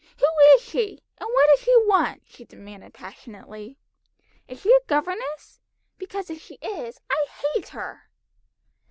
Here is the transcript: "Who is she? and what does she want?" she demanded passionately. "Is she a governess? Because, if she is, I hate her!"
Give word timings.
"Who 0.17 0.25
is 0.55 0.63
she? 0.63 1.03
and 1.19 1.29
what 1.31 1.47
does 1.51 1.59
she 1.63 1.77
want?" 1.85 2.23
she 2.25 2.43
demanded 2.43 2.91
passionately. 2.95 3.77
"Is 4.47 4.59
she 4.61 4.71
a 4.73 4.87
governess? 4.87 5.59
Because, 5.99 6.31
if 6.31 6.41
she 6.41 6.55
is, 6.55 6.99
I 7.11 7.27
hate 7.53 7.67
her!" 7.67 8.09